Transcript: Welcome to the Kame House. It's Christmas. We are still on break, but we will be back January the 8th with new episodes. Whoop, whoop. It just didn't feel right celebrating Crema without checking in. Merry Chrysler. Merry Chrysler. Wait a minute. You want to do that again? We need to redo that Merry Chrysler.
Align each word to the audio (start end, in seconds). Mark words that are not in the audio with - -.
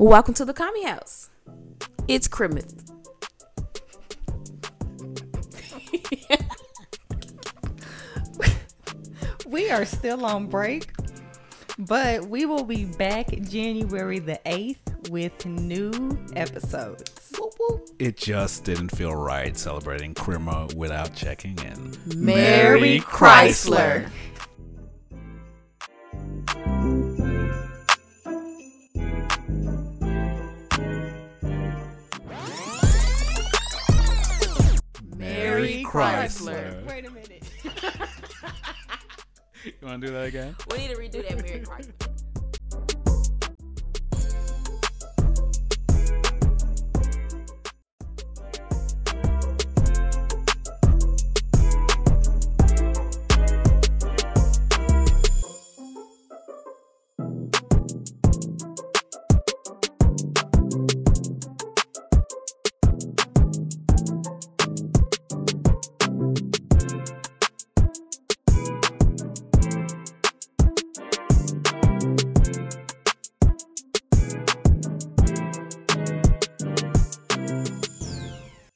Welcome 0.00 0.32
to 0.36 0.46
the 0.46 0.54
Kame 0.54 0.86
House. 0.86 1.28
It's 2.08 2.26
Christmas. 2.26 2.72
We 9.46 9.70
are 9.70 9.84
still 9.84 10.24
on 10.24 10.46
break, 10.46 10.90
but 11.76 12.24
we 12.24 12.46
will 12.46 12.64
be 12.64 12.86
back 12.86 13.28
January 13.42 14.20
the 14.20 14.40
8th 14.46 15.10
with 15.10 15.44
new 15.44 15.92
episodes. 16.34 17.30
Whoop, 17.38 17.52
whoop. 17.58 17.88
It 17.98 18.16
just 18.16 18.64
didn't 18.64 18.96
feel 18.96 19.14
right 19.14 19.54
celebrating 19.54 20.14
Crema 20.14 20.68
without 20.76 21.14
checking 21.14 21.58
in. 21.58 21.94
Merry 22.16 23.00
Chrysler. 23.00 24.08
Merry 35.60 35.84
Chrysler. 35.84 36.86
Wait 36.86 37.06
a 37.06 37.10
minute. 37.10 37.42
You 39.62 39.72
want 39.82 40.00
to 40.00 40.06
do 40.06 40.12
that 40.14 40.24
again? 40.24 40.56
We 40.70 40.78
need 40.78 40.88
to 40.88 40.96
redo 40.96 41.28
that 41.28 41.36
Merry 41.36 41.60
Chrysler. 41.60 42.09